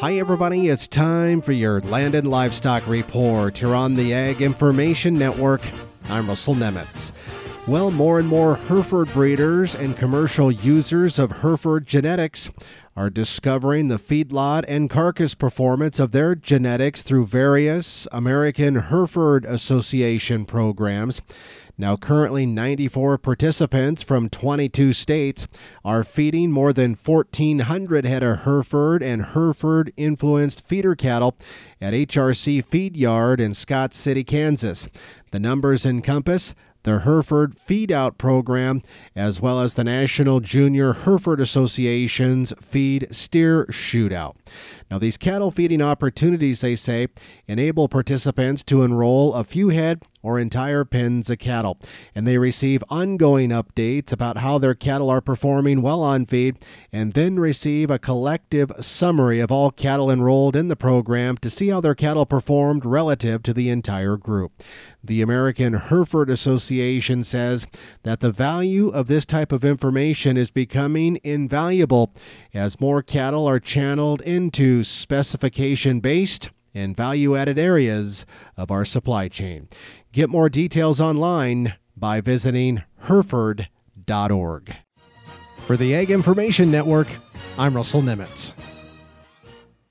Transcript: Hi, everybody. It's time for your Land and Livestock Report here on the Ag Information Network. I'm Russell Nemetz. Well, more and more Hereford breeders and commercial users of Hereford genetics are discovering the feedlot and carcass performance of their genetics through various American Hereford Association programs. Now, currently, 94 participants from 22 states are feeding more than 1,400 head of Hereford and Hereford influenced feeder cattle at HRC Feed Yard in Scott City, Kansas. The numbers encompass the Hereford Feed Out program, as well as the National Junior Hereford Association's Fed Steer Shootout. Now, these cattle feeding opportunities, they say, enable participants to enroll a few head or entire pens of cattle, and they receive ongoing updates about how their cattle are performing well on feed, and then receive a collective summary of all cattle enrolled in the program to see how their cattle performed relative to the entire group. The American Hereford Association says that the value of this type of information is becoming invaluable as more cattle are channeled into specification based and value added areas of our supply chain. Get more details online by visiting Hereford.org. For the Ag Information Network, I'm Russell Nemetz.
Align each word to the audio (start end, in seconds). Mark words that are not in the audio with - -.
Hi, 0.00 0.14
everybody. 0.14 0.68
It's 0.68 0.88
time 0.88 1.42
for 1.42 1.52
your 1.52 1.82
Land 1.82 2.14
and 2.14 2.26
Livestock 2.26 2.86
Report 2.86 3.58
here 3.58 3.74
on 3.74 3.92
the 3.92 4.14
Ag 4.14 4.40
Information 4.40 5.18
Network. 5.18 5.60
I'm 6.08 6.26
Russell 6.26 6.54
Nemetz. 6.54 7.12
Well, 7.66 7.90
more 7.90 8.18
and 8.18 8.26
more 8.26 8.56
Hereford 8.56 9.12
breeders 9.12 9.74
and 9.74 9.94
commercial 9.94 10.50
users 10.50 11.18
of 11.18 11.30
Hereford 11.30 11.86
genetics 11.86 12.48
are 13.00 13.08
discovering 13.08 13.88
the 13.88 13.98
feedlot 13.98 14.62
and 14.68 14.90
carcass 14.90 15.34
performance 15.34 15.98
of 15.98 16.12
their 16.12 16.34
genetics 16.34 17.00
through 17.00 17.24
various 17.24 18.06
American 18.12 18.74
Hereford 18.74 19.46
Association 19.46 20.44
programs. 20.44 21.22
Now, 21.78 21.96
currently, 21.96 22.44
94 22.44 23.16
participants 23.16 24.02
from 24.02 24.28
22 24.28 24.92
states 24.92 25.48
are 25.82 26.04
feeding 26.04 26.52
more 26.52 26.74
than 26.74 26.92
1,400 26.94 28.04
head 28.04 28.22
of 28.22 28.40
Hereford 28.40 29.02
and 29.02 29.24
Hereford 29.24 29.94
influenced 29.96 30.66
feeder 30.66 30.94
cattle 30.94 31.38
at 31.80 31.94
HRC 31.94 32.62
Feed 32.62 32.98
Yard 32.98 33.40
in 33.40 33.54
Scott 33.54 33.94
City, 33.94 34.24
Kansas. 34.24 34.88
The 35.30 35.40
numbers 35.40 35.86
encompass 35.86 36.54
the 36.82 37.00
Hereford 37.00 37.58
Feed 37.58 37.92
Out 37.92 38.18
program, 38.18 38.82
as 39.14 39.40
well 39.40 39.60
as 39.60 39.74
the 39.74 39.84
National 39.84 40.40
Junior 40.40 40.92
Hereford 40.92 41.40
Association's 41.40 42.52
Fed 42.60 43.08
Steer 43.10 43.66
Shootout. 43.66 44.36
Now, 44.90 44.98
these 44.98 45.16
cattle 45.16 45.50
feeding 45.50 45.80
opportunities, 45.80 46.60
they 46.60 46.74
say, 46.74 47.08
enable 47.46 47.88
participants 47.88 48.64
to 48.64 48.82
enroll 48.82 49.34
a 49.34 49.44
few 49.44 49.68
head 49.68 50.02
or 50.22 50.38
entire 50.38 50.84
pens 50.84 51.30
of 51.30 51.38
cattle, 51.38 51.78
and 52.14 52.26
they 52.26 52.36
receive 52.36 52.84
ongoing 52.90 53.50
updates 53.50 54.12
about 54.12 54.38
how 54.38 54.58
their 54.58 54.74
cattle 54.74 55.08
are 55.08 55.20
performing 55.20 55.80
well 55.80 56.02
on 56.02 56.26
feed, 56.26 56.56
and 56.92 57.12
then 57.14 57.38
receive 57.38 57.90
a 57.90 57.98
collective 57.98 58.70
summary 58.80 59.40
of 59.40 59.50
all 59.50 59.70
cattle 59.70 60.10
enrolled 60.10 60.56
in 60.56 60.68
the 60.68 60.76
program 60.76 61.36
to 61.38 61.48
see 61.48 61.68
how 61.68 61.80
their 61.80 61.94
cattle 61.94 62.26
performed 62.26 62.84
relative 62.84 63.42
to 63.42 63.54
the 63.54 63.70
entire 63.70 64.16
group. 64.16 64.52
The 65.02 65.22
American 65.22 65.72
Hereford 65.74 66.28
Association 66.28 67.24
says 67.24 67.66
that 68.02 68.20
the 68.20 68.30
value 68.30 68.88
of 68.88 69.06
this 69.06 69.24
type 69.24 69.52
of 69.52 69.64
information 69.64 70.36
is 70.36 70.50
becoming 70.50 71.18
invaluable 71.24 72.12
as 72.52 72.80
more 72.80 73.02
cattle 73.02 73.46
are 73.46 73.60
channeled 73.60 74.20
into 74.22 74.84
specification 74.84 76.00
based 76.00 76.50
and 76.74 76.96
value 76.96 77.36
added 77.36 77.58
areas 77.58 78.24
of 78.56 78.70
our 78.70 78.84
supply 78.84 79.28
chain. 79.28 79.68
Get 80.12 80.30
more 80.30 80.48
details 80.48 81.00
online 81.00 81.74
by 81.96 82.20
visiting 82.20 82.82
Hereford.org. 83.04 84.76
For 85.66 85.76
the 85.76 85.94
Ag 85.94 86.10
Information 86.10 86.70
Network, 86.70 87.08
I'm 87.58 87.76
Russell 87.76 88.02
Nemetz. 88.02 88.52